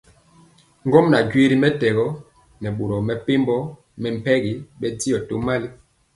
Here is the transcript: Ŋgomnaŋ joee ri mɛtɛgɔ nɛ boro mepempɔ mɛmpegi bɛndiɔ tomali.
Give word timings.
Ŋgomnaŋ 0.85 1.23
joee 1.31 1.49
ri 1.51 1.55
mɛtɛgɔ 1.63 2.05
nɛ 2.61 2.69
boro 2.77 2.97
mepempɔ 3.07 3.55
mɛmpegi 4.01 4.53
bɛndiɔ 4.79 5.17
tomali. 5.27 5.67